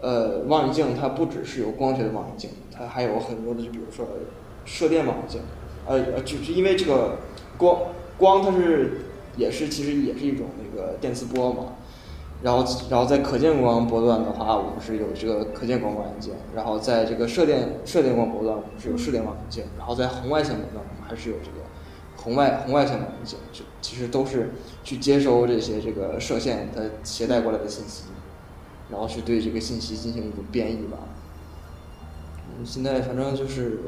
[0.00, 4.06] 呃望远镜，它不只是有光学的望远镜，它还有很多的，就比如说
[4.64, 5.40] 射电望远镜。
[5.86, 7.18] 呃呃，就是因为这个
[7.56, 7.78] 光
[8.18, 9.02] 光它是
[9.36, 11.74] 也是其实也是一种那个电磁波嘛。
[12.42, 21.65] 然后，然后在可见光波段的话，我们是有这个可见光望远镜；然后在这个射电射电光波段，我们是有射电望远镜；然后在红外线波段，我们还是有这个
[22.26, 23.38] 红外红外线望远镜。
[23.52, 24.50] 就其实都是
[24.82, 28.02] 去接收这些这个射线它携带过来的信息，
[28.90, 30.98] 然后去对这个信息进行一种编译吧。
[32.64, 33.78] 现在反正就是，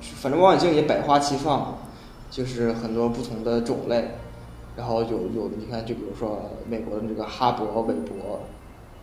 [0.00, 1.78] 反正望远镜也百花齐放，
[2.30, 4.12] 就是很多不同的种类。
[4.76, 8.42] 然后有有的你看，就比如说美国的这个哈勃、韦伯，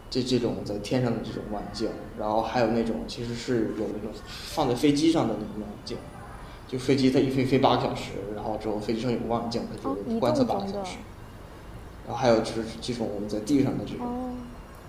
[0.10, 5.98] 这这种在天上的这种望远镜，然后还有那种其实是有那种放在飞机上的那种望远镜，
[6.68, 10.98] 就飞机它一飞飞八个小时，然后之后飞机上有个望远镜，它就观测八个小时。
[12.08, 14.06] 然后还有就是这种我们在地上的这种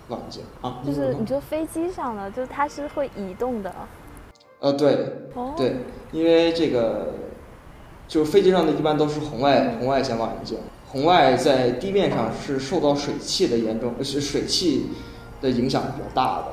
[0.09, 3.73] 望远镜啊，就是你说飞机上的，就是它是会移动的。
[4.59, 5.13] 呃，对，
[5.55, 5.77] 对，
[6.11, 7.13] 因为这个
[8.07, 10.57] 就是飞机上的一般都是红外红外线望远镜。
[10.89, 14.87] 红外在地面上是受到水汽的严重，是水汽
[15.41, 16.45] 的影响比较大的，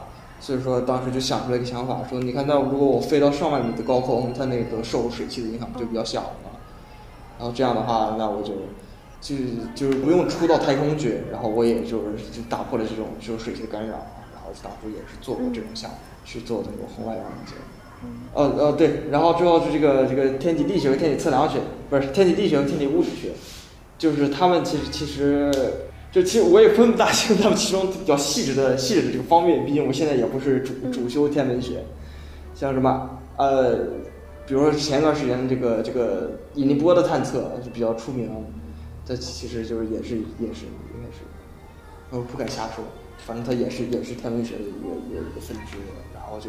[0.44, 6.60] 所以说当时就想出来一个想法，说你看，那如果我飞到上万米的高空，它那个受水汽的影响不就比较小了，
[7.38, 8.52] 然后这样的话，那我就
[9.22, 9.34] 就
[9.74, 13.94] 就是不用出到太空去，然后我也就是就打破了这种就是水汽的干扰，
[14.34, 17.56] 然后当初也是做过这种项目，去做那个红外望远镜。
[18.34, 23.32] 呃呃对，然后之后是这个这个天体力学和天体测量学，不是天体力学和天体物理学。
[23.96, 25.50] 就是他们其实其实，
[26.14, 31.82] 就其实我也分不大清他们其中比较细致的细致的这个方面，毕竟我现在也不是主主修天文学，
[32.54, 33.74] 像什么呃，
[34.46, 38.30] 比如说前一段时间这个这个引力波的探测就比较出名，
[39.04, 41.24] 这其实就是也是也是应该是，
[42.10, 42.84] 我不敢瞎说，
[43.26, 45.78] 反正它也是也是天文学的一个一个一个分支，
[46.14, 46.48] 然后就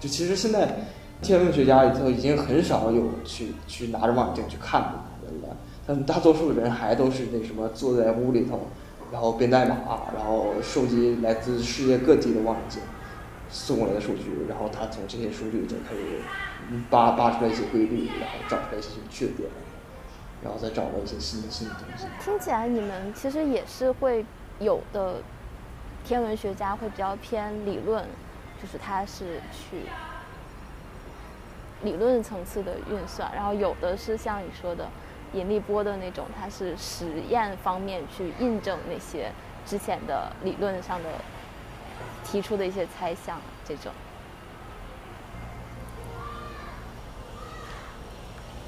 [0.00, 0.76] 就其实现在
[1.22, 8.68] 天文学家里头已经很少有去去拿着望远镜去看的人了，但大多数人还都是那什么坐在屋里头，
[9.10, 9.76] 然后编代码，
[10.16, 12.80] 然后收集来自世界各地的望远镜
[13.50, 16.22] 送过来的数据，然后他从这些数据中可以
[16.88, 19.48] 扒扒出来一些规律，然后找出来一些有趣的点，
[20.42, 22.06] 然后再找到一些新的新的东西。
[22.22, 24.24] 听起来你们其实也是会
[24.60, 25.16] 有的，
[26.04, 28.04] 天文学家会比较偏理论，
[28.62, 29.82] 就是他是去
[31.82, 34.88] 理论层次的运算，然后有的是像你说的
[35.32, 39.32] 引力波的那种，它是实验方面去印证那些
[39.66, 41.08] 之前的理论上的
[42.24, 43.92] 提出的一些猜想这种。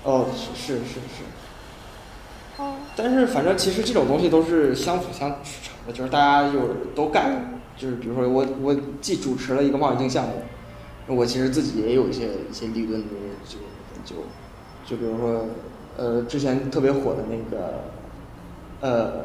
[0.04, 1.24] 哦，是是是是。
[2.58, 5.38] 哦，但是反正其实这种东西都是相辅相成
[5.86, 10.44] 的，就是大家就是都干，就是比如说我我既主持了一个望远镜项目，
[11.08, 13.08] 我其实自己也有一些一些理论的
[13.48, 14.16] 这个研究，
[14.86, 15.46] 就比如说
[15.96, 17.80] 呃之前特别火的那个
[18.80, 19.24] 呃，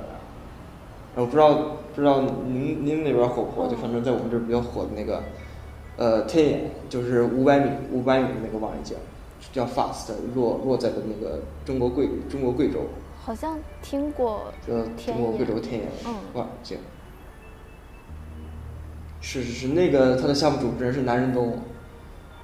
[1.15, 1.53] 我不知道
[1.93, 5.23] 不知道您您那边火不火，就反正在我们这儿比较火的那个
[5.97, 8.95] 呃天眼，就是五百米五百米的那个望远镜，
[9.51, 12.81] 叫 FAST，落落在了那个中国贵中国贵州。
[13.21, 16.77] 好像听过叫天中国贵州，天眼嗯望远镜。
[19.21, 21.59] 是是是，那个他的项目主持人是南仁东，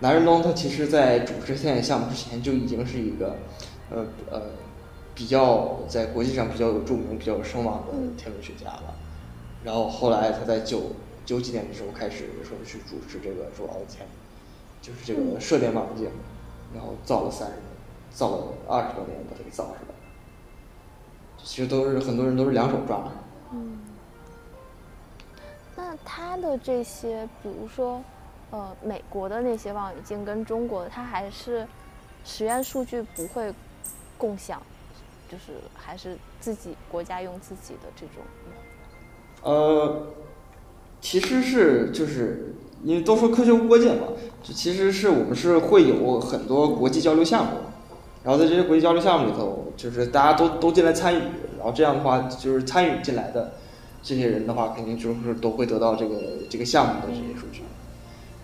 [0.02, 3.38] 南仁东他其实在主持天眼项目之前就已经是一个，
[3.89, 4.41] 呃呃，
[5.13, 8.95] 比较在国际上比较有著名、比较有声望的嗯天文学家了。
[9.63, 10.91] 然后后来他在九
[11.26, 14.08] 九几年的时候开始说去主持这个说哦天，
[14.82, 16.10] 就是这个射电望远镜，
[16.74, 17.63] 然后造了三十年，
[18.12, 19.95] 造了二十多年把它给造出来。
[21.43, 23.04] 其实都是很多人都是两手抓。
[23.52, 23.80] 嗯。
[25.76, 28.02] 那他的这些，比如说，
[28.50, 31.67] 呃，美国的那些望远镜跟中国的，它还是
[32.24, 33.54] 实验数据不会
[34.17, 34.62] 共享，
[35.30, 38.23] 就是还是自己国家用自己的这种。
[39.43, 40.08] 呃，
[41.01, 44.08] 其实是就是因为都说科学无国界嘛，
[44.41, 47.51] 就其实是我们是会有很多国际交流项目，
[48.23, 51.19] 然后在这些国际交流项目里头，就是大家都都进来参与，
[51.58, 53.54] 然后这样的话，就是参与进来的
[54.01, 56.15] 这些人的话，肯定就是都会得到这个
[56.49, 57.62] 这个项目的这些数据。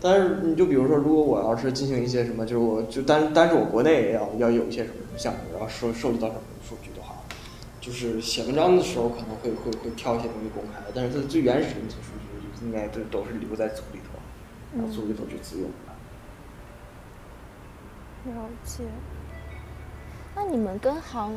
[0.02, 7.16] 但是你就比如说，如果我要是进行一些什么，就是我就单单是我国内要要有一些什么项目，然后收收集到什么数据的话，
[7.80, 14.18] 就是写文章的时候可能会会会挑一些东西公开，但是它最原始的那些数据应该都都是留在组里头，
[14.76, 15.92] 然后组里头去自用的。
[18.32, 18.84] 了解。
[20.36, 21.34] 那你们跟行，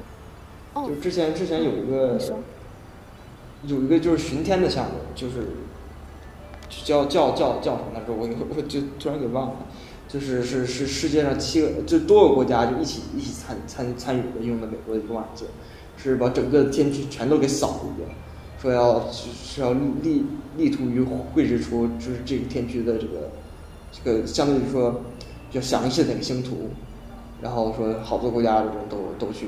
[0.73, 2.19] 哦就，之前之前有一个
[3.65, 5.49] 有一个就是巡天的项目，就是
[6.69, 8.13] 叫叫叫叫什么来着？
[8.13, 9.57] 我我就突然给忘了。
[10.07, 15.47] 就是是是世界上七个就多个国家就一起一起参参参与的用的美国的一个望远镜，
[15.97, 18.09] 是把整个天区全都给扫了一遍，
[18.61, 20.25] 说要是要力
[20.57, 23.31] 力图于绘制出就是这个天区的这个
[23.91, 24.93] 这个相对于说
[25.51, 26.69] 比较详细的那个星图，
[27.43, 29.47] 然后说好多国家的人都都去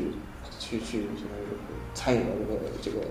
[0.59, 1.47] 去去相当于
[1.95, 3.07] 参与到这个这个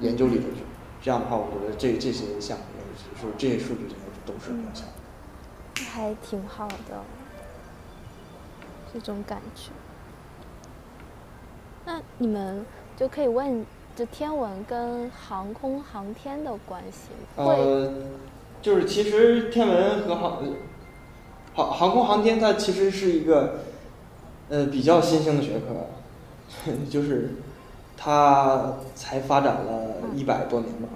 [0.00, 0.62] 研究里头去。
[1.02, 2.75] 这样的话，我觉得这这些项目，
[3.20, 5.82] 就是这些数据应该都是共享的。
[5.84, 7.02] 还挺好的，
[8.92, 9.70] 这种感觉。
[11.84, 12.64] 那你们
[12.96, 17.92] 就可以问，就天文跟航空航天的关系，呃，
[18.60, 20.42] 就是其实天文和航
[21.54, 23.60] 航航空航天它其实是一个
[24.48, 27.36] 呃比较新兴的学科， 就是
[27.96, 30.88] 它才发展了一百多年吧。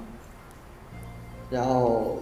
[1.51, 2.19] 然后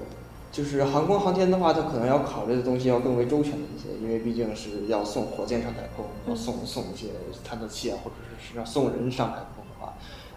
[0.50, 7.08] 就是航空航天的话，它可能要考虑的东西要更为周全一些，因为毕竟是要送火箭上太空，要送送一些
[7.44, 9.94] 探测器啊，或者是是要送人上太空的话，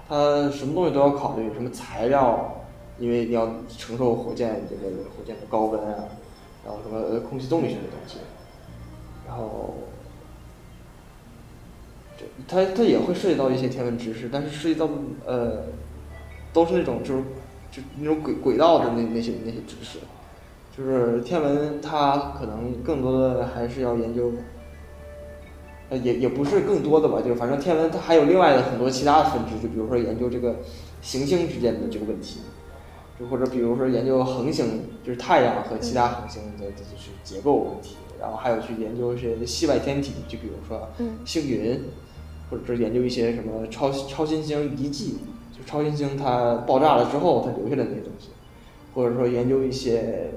[0.07, 2.63] 它什么东西都要考虑，什么材料，
[2.99, 6.03] 因为你要承受火箭这个火箭的高温啊，
[6.65, 8.17] 然后什么空气动力学的东西，
[9.25, 9.75] 然后
[12.17, 14.87] 这它它也会涉及到一些天文知识，但是涉及到
[15.25, 15.63] 呃
[16.51, 17.23] 都是那种就是
[17.71, 19.99] 就那种轨轨道的那那些那些知识，
[20.77, 24.33] 就是天文它可能更多的还是要研究。
[25.89, 30.55] 呃，也也不是更多的吧，就是反正天文它还有另外的很多其他的分支，就比如说研究这个
[31.01, 32.39] 行星之间的这个问题，
[33.19, 41.81] 就或者比如说研究恒星，就是太阳和其他恒星的的就是结构问题，然后还有去研究一些系外天体，就比如说嗯星云，
[42.49, 45.17] 或者是研究一些什么超超新星遗迹，
[45.61, 48.29] 就超新星它爆炸了之后它留下的那些东西，
[48.95, 50.31] 或者说研究一些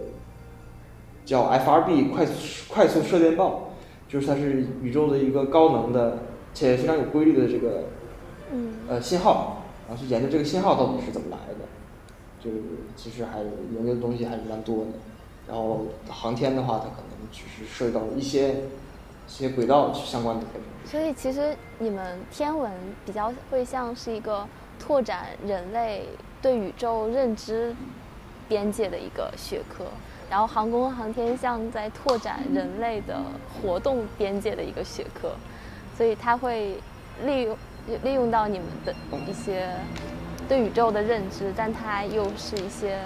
[1.24, 2.32] 叫 FRB 快速
[2.68, 3.70] 快速射电暴，
[4.08, 6.18] 就是它是宇宙的一个高能的
[6.52, 7.84] 且非常有规律的这个
[8.52, 11.64] 嗯呃信号，然后去研究这个信号到底是怎么来的，
[12.40, 12.62] 就是
[12.94, 13.38] 其实还
[13.74, 14.90] 研究的东西还是蛮多的。
[15.46, 20.44] 然后航天的话，它可能只是涉及到一些一些轨道相关的。
[20.86, 22.70] 所以其实你们天文
[23.04, 24.46] 比较会像是一个
[24.86, 26.04] 拓展人类
[26.42, 27.74] 对宇宙认知
[28.46, 29.86] 边界的一个学科，
[30.28, 33.18] 然后航空航天像在拓展人类的
[33.48, 35.32] 活动边界的一个学科，
[35.96, 36.76] 所以它会
[37.24, 37.56] 利用
[38.02, 38.94] 利用到你们的
[39.26, 39.70] 一些
[40.46, 43.00] 对宇宙的认知，但它又是一些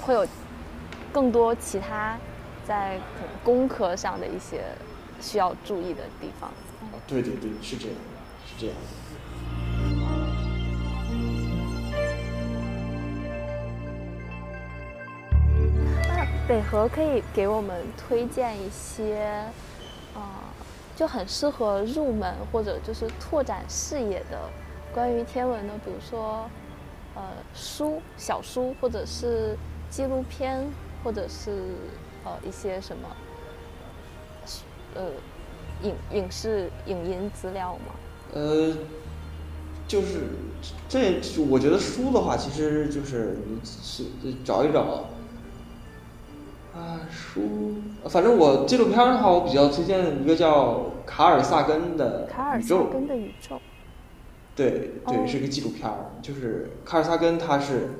[0.00, 0.26] 会有
[1.12, 2.16] 更多其他
[2.66, 2.98] 在
[3.44, 4.62] 工科上的一些
[5.20, 6.48] 需要注意的地方。
[6.80, 7.96] 啊，对对对，是这样，
[8.46, 8.76] 是这样。
[16.06, 19.44] 那北河可以给我们推荐一些，
[20.14, 20.20] 呃，
[20.94, 24.38] 就很适合入门或者就是拓展视野的
[24.94, 26.48] 关于天文的，比如说，
[27.14, 27.22] 呃，
[27.54, 29.56] 书、小书，或者是
[29.90, 30.66] 纪录片，
[31.02, 31.74] 或者是
[32.24, 33.08] 呃一些什么，
[34.94, 35.02] 呃，
[35.82, 37.94] 影影视、影音资料吗？
[38.32, 38.72] 呃，
[39.86, 40.28] 就是
[40.88, 44.04] 这，我觉得书的话，其实就是你是
[44.44, 45.04] 找一找。
[46.74, 47.74] 啊，书，
[48.08, 52.84] 反正我纪录片的话，我比较推荐一个叫卡尔萨根的卡尔萨宇宙。
[52.84, 53.60] 根的宇宙。
[54.54, 57.90] 对对，哦是个纪录片儿，就是卡尔萨根，他是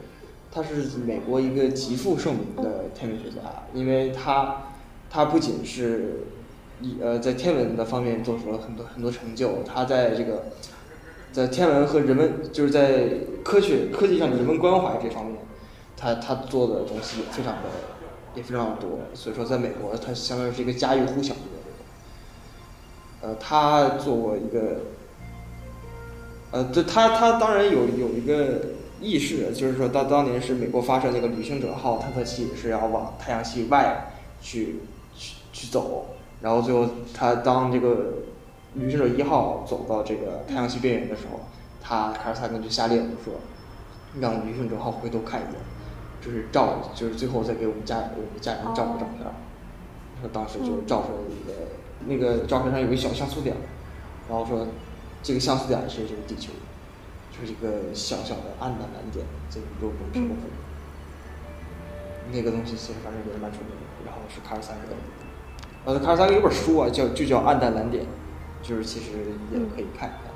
[0.50, 3.40] 他是美国一个极负盛名的天文学家，
[3.72, 4.62] 因为他
[5.08, 6.24] 他不仅是
[6.80, 10.46] 一呃在天文的方面做出了很多很多成就，他在这个
[11.30, 13.08] 在天文和人文就是在
[13.44, 15.36] 科学科技上的人文关怀这方面，
[15.96, 17.62] 他他做的东西非常的
[18.34, 21.68] 也非常多，所以说在美国他相当于是一个家喻户晓的人物。
[23.20, 24.80] 呃，他做过一个
[26.52, 28.60] 呃，这他他当然有有一个
[29.00, 34.80] 意识，就是说当当年是美国发射那个旅行者号探测器是要往太阳系外去
[35.16, 36.06] 去去走，
[36.40, 38.14] 然后最后他当这个
[38.74, 41.40] 旅行者一号走到这个太阳系边缘的时候，
[41.82, 43.34] 他卡尔萨根就下令说，
[44.20, 45.54] 让旅行者号回头看一眼，
[46.28, 49.32] 就是照，就是最后再给我们家我们家人照个照片儿。
[50.20, 51.72] 说当时就照出来一个，
[52.04, 53.58] 那个照片上有个小像素点儿，
[54.28, 54.66] 然后说
[55.22, 56.52] 这个像素点是这个地球，
[57.32, 60.36] 就是一个小小的暗淡蓝点，在宇宙中飘过。
[62.30, 64.04] 那个东西其实反正也是蛮出名的。
[64.04, 64.98] 然后是卡尔萨根，
[65.86, 68.04] 呃，卡尔萨根有本书啊，叫就叫《暗淡蓝点》，
[68.68, 69.12] 就是其实
[69.50, 70.30] 也可以看一看，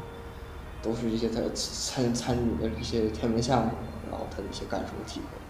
[0.80, 3.72] 都是一些他参参与的一些天文项目，
[4.10, 5.41] 然后他的一些感受和体会。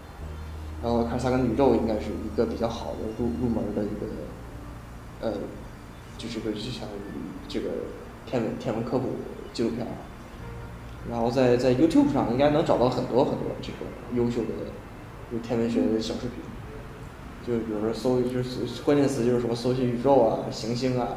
[0.83, 4.05] 然后卡尔萨根宇宙应该是一个比较好的入入门的一个，
[5.21, 5.33] 呃，
[6.17, 7.01] 就是个就相当于
[7.47, 7.69] 这个
[8.25, 9.05] 天文天文科普
[9.53, 9.87] 纪录片。
[11.09, 13.77] 然后在在 YouTube 上应该能找到很多很多这个
[14.13, 14.49] 优秀的
[15.31, 16.43] 就天文学的小视频，
[17.45, 21.07] 就比如说搜就是关键词就是什么搜寻宇宙啊、行星啊、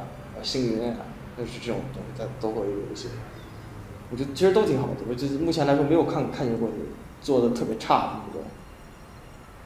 [0.43, 0.97] 星云啊，
[1.37, 3.09] 就是这种东西，它都会有一些。
[4.11, 6.69] 我觉得其实都挺好的，我觉得目前来说没有看看见过
[7.21, 8.43] 做的特别差的那种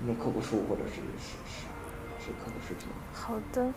[0.03, 2.89] 那种科普书或者是是是是科普视频。
[3.13, 3.73] 好的。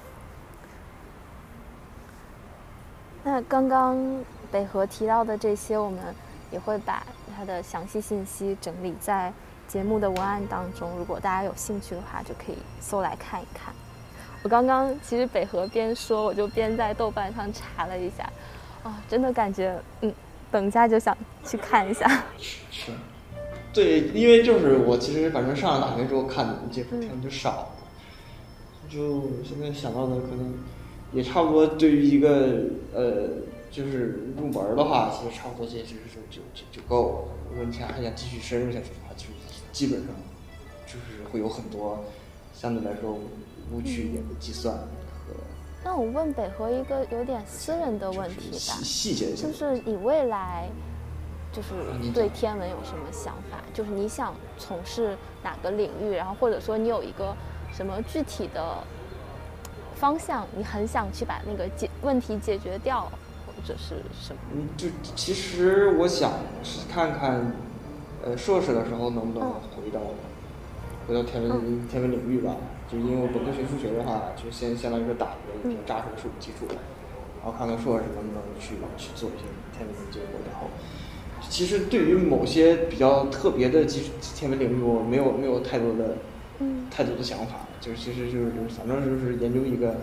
[3.24, 3.98] 那刚刚
[4.52, 6.00] 北河提到的这些，我们
[6.52, 7.06] 也会把
[7.36, 9.32] 它的详细信息整理在
[9.66, 10.92] 节目的文案当中。
[10.98, 13.74] 如果大家有兴趣的话，就可以搜来看一看。
[14.44, 18.30] 我刚刚其实北河边说，我就边在豆瓣上查了一下，
[18.84, 20.14] 啊、真的感觉，嗯，
[20.52, 22.06] 等一下就想去看一下。
[22.38, 22.92] 是，
[23.74, 27.68] 对，因为就是我其实反正上了大学之后看的这部片就少了，
[28.88, 30.54] 就现在想到的可能
[31.12, 31.66] 也差不多。
[31.66, 33.30] 对于一个呃，
[33.72, 37.34] 就是入门的话，其实差不多这些知识就就就就够了。
[37.50, 39.32] 如果你想还想继续深入下去的话，就是
[39.72, 40.10] 基本上
[40.86, 42.06] 就是会有很多
[42.54, 43.18] 相对来说
[43.72, 45.34] 无趣一点的计算和
[45.84, 50.70] 那我问北河一个有点私人的问题吧，细细节就是你未来
[51.54, 51.70] 就是
[52.02, 53.60] 你对天文有什么想法？
[53.74, 57.34] 就是你想从事哪个领域，然后或者说你有一个
[57.72, 58.78] 什么具体的
[59.96, 63.04] 方向，你很想去把那个解问题解决掉，
[63.46, 64.42] 或者是什么？
[64.52, 66.32] 嗯，就其实我想
[66.64, 67.54] 是看看，
[68.26, 70.00] 呃，硕士的时候能不能回到、
[71.08, 72.56] 回到天文、天文领域吧。
[72.92, 80.68] 就因为我本科学数学的话，就先相当于是打一个比较扎实的数理基础，然后看看硕士能不能去去做一些天文研究，然后
[81.50, 86.18] 其实对于某些比较特别的基天文领域，我没有没有太多的
[86.60, 89.98] 嗯太多的想法，就是其实就是就是反正就是研究一个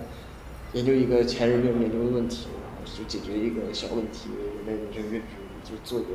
[0.72, 4.30] 研究一个前人没有研究的问题，然后就解决一个小问题，
[4.64, 6.11] 人类人生认知就做一个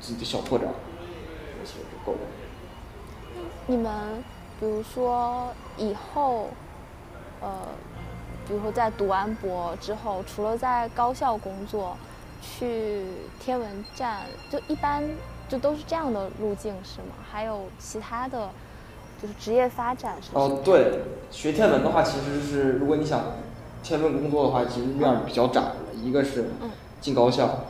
[0.00, 2.18] 自己的小破绽，我觉得就够了。
[3.66, 4.22] 你们
[4.58, 6.48] 比如说以后，
[7.40, 7.48] 呃，
[8.46, 11.96] 比如说在读完博之后，除了在高校工作，
[12.44, 13.04] 去
[13.40, 15.02] 天文站，就一般
[15.48, 17.16] 就都是这样的路径是吗？
[17.28, 18.50] 还有其他的，
[19.20, 20.40] 就是职业发展是吗？
[20.40, 23.24] 哦，对，学天文的话，其实是如果你想
[23.82, 25.76] 天文工作的话，其实面比较窄的。
[26.02, 26.70] 一个是嗯
[27.00, 27.60] 进高校，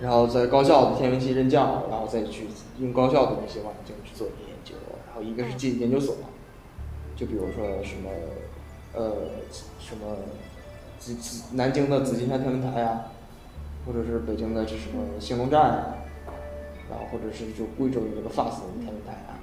[0.00, 2.46] 然后在高校的天文系任教，然后再去
[2.78, 4.74] 用高校的那些望远镜去做一些研究。
[5.06, 6.14] 然后一个是进研究所，
[7.16, 8.10] 就比如说什么
[8.92, 9.12] 呃
[9.80, 10.16] 什么
[11.00, 13.06] 紫紫南京的紫金山天文台呀、
[13.86, 15.84] 或者是北京的这什么兴隆站呀、
[16.90, 19.36] 然后或者是就贵州的这个 FAST 天文台啊，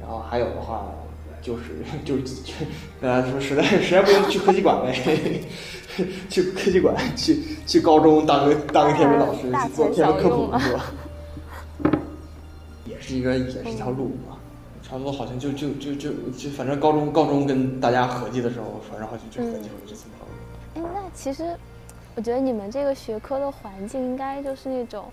[0.00, 0.86] 然后还有的话
[1.40, 1.64] 就是
[2.04, 2.64] 就是去
[3.00, 5.40] 大家说实在实在不行去科技馆呗，
[6.30, 10.84] 去科技馆去去高中当个当个天文老师去做天文科普小用啊是吧？
[12.86, 14.36] 也是一个也是一条路嘛，
[14.82, 20.86] 差不多好像就就就就就反正高中高中跟大家合计的时候，反正好像就合计出这这么条路。
[20.86, 21.56] 哎，那其实
[22.14, 25.10] 我觉得你们这个学科的环境应该就是那种，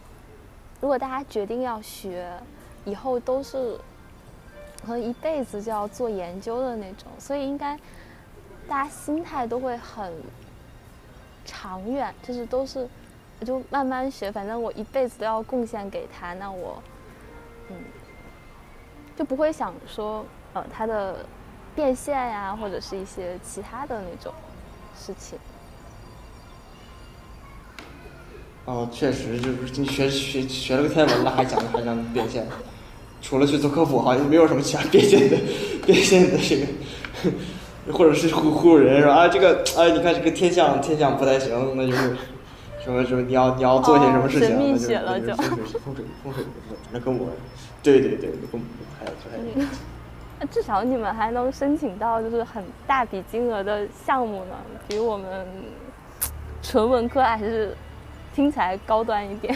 [0.82, 2.30] 如果大家决定要学，
[2.84, 3.80] 以后都是
[4.86, 7.78] 可能一辈子就要做研究的那种，所以应该
[8.68, 10.14] 大家心态都会很
[11.46, 12.88] 长远，就是都是
[13.46, 16.84] 就慢慢学，反正我一辈子都要贡献给他，那我
[17.70, 17.78] 嗯
[19.16, 21.26] 就不会想说呃他的
[21.76, 24.34] 变现呀，或者是一些其他的那种
[24.98, 25.40] 事情。
[28.70, 32.46] 哦，确实就是你学学学了个天文了，还想还想变现，
[33.20, 35.36] 除了去做科普，好像没有什么其他变现的
[35.88, 36.56] 变现的这
[37.90, 42.16] 个，或者是忽忽悠人说啊，这个哎，你看这个天象天象不太行，那就是
[42.84, 46.44] 什么什么你要你要做些什么事情，哦神秘那就是学了那就风水风水风水
[46.84, 47.26] 反正跟我，
[47.82, 49.68] 对对对，跟我不太不太一样。
[50.40, 54.56] 那至少你们还能申请到就是很大笔金额的项目呢，
[54.88, 55.28] 比我们
[56.62, 57.76] 纯文科还是
[58.40, 59.54] 听起来高端一点。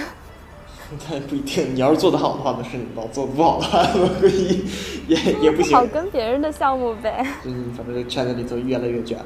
[1.10, 3.82] 但不一定，你要是做得好的话，能申请到；做得不好的话，
[4.20, 4.66] 可 以
[5.08, 5.86] 也也不行好。
[5.86, 7.26] 跟别人的项目呗。
[7.46, 9.26] 嗯，反正这圈子里头越来越卷了，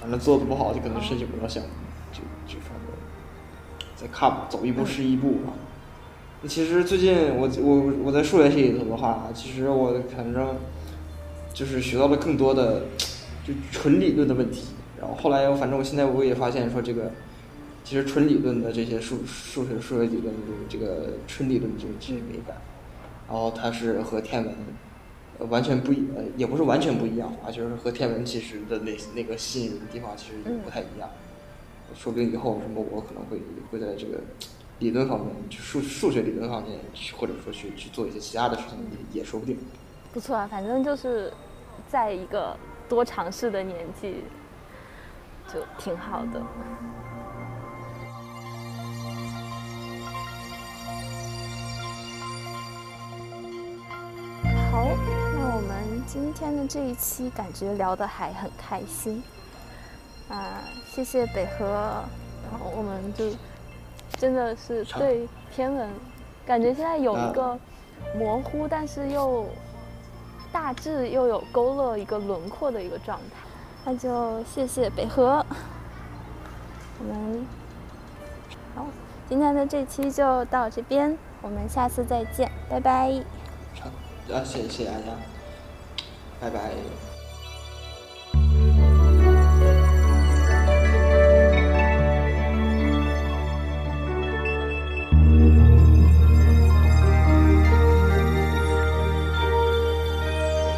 [0.00, 1.68] 反正做的不好就可能申请不到项目，
[2.12, 2.96] 就就反正
[3.94, 5.52] 再看吧，走一步是一步吧。
[6.48, 10.56] 其实最近我我我在数学系里头的话，其实我反正
[11.52, 12.84] 就是学到了更多的
[13.46, 14.68] 就纯理论的问题。
[14.98, 17.10] 然后后来我反正我现在我也发现说这个，
[17.84, 22.56] 其实纯理论的这些数数学数学理论就是这个纯理论这个这些美感，
[23.28, 31.08] 然后它是和天文完全不一呃也不是完全不一样啊，就是和天文其实的那那个吸引人的地方其实不太一样。
[31.94, 34.18] 说不定以后什么我可能会会在这个
[34.78, 36.78] 理论方面，就数数学理论方面，
[37.16, 38.78] 或者说去去做一些其他的事情
[39.12, 39.58] 也也说不定。
[40.12, 41.32] 不错啊，反正就是
[41.88, 42.56] 在一个
[42.88, 44.16] 多尝试的年纪，
[45.52, 46.42] 就挺好的。
[54.72, 54.88] 好，
[55.34, 59.22] 那我们今天的这一期感觉聊得还很开心
[60.30, 61.66] 啊，谢谢北河，
[62.50, 63.26] 然后我们就
[64.18, 65.90] 真的是对天文
[66.46, 67.58] 感觉现在有啊一个
[68.16, 69.46] 模糊，但是又
[70.50, 73.24] 大致又有勾勒一个轮廓的一个状态。
[73.84, 75.44] 那就谢谢北河，
[76.98, 77.46] 我们
[78.74, 78.86] 好，
[79.28, 83.22] 今天的这期就到这边，我们下次再见，拜拜。
[84.28, 85.06] 成啊，谢谢谢谢大家，
[86.40, 86.72] 拜拜。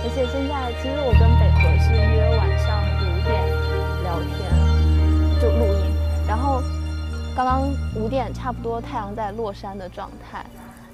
[0.02, 2.66] 而且现在其实我跟北河是约晚上
[3.00, 3.28] 五点
[4.04, 4.38] 聊天，
[5.40, 5.82] 就录音。
[6.28, 6.62] 然后
[7.34, 10.44] 刚刚五点差不多太阳在落山的状态，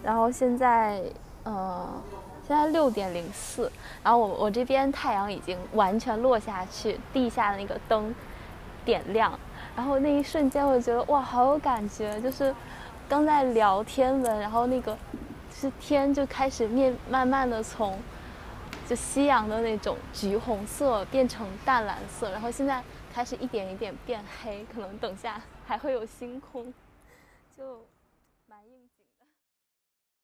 [0.02, 1.02] 然后现在
[1.44, 1.86] 呃
[2.50, 3.70] 现在六点零四，
[4.02, 8.12] 然后我我这边太阳已经完全落下去，地下的那个灯
[8.84, 9.38] 点亮，
[9.76, 12.52] 然后那一瞬间我觉得哇好有感觉，就是
[13.08, 14.98] 刚在聊天文，然后那个
[15.54, 17.96] 是天就开始面慢慢的从。
[18.84, 22.82] 就夕阳的那种橘红色变成淡蓝色，然后现在
[23.14, 26.74] 开始一点一点变黑，可能等下还会有星空，
[27.56, 27.89] 就。